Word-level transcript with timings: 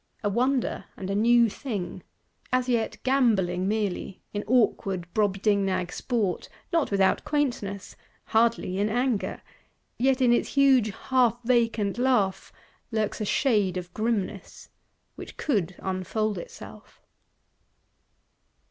A 0.23 0.29
Wonder 0.29 0.85
and 0.97 1.15
new 1.15 1.47
Thing: 1.47 2.01
as 2.51 2.67
yet 2.67 2.97
gamboling 3.03 3.67
merely, 3.67 4.23
in 4.33 4.43
awkward 4.47 5.05
Brobdingnag 5.13 5.91
sport, 5.91 6.49
not 6.73 6.89
without 6.89 7.23
quaintness; 7.23 7.95
hardly 8.23 8.79
in 8.79 8.89
anger: 8.89 9.43
yet 9.99 10.19
in 10.19 10.33
its 10.33 10.55
huge 10.55 10.89
half 11.09 11.37
vacant 11.43 11.99
laugh 11.99 12.51
lurks 12.91 13.21
a 13.21 13.25
shade 13.25 13.77
of 13.77 13.93
grimness,—which 13.93 15.37
could 15.37 15.75
unfold 15.77 16.39
itself! 16.39 16.99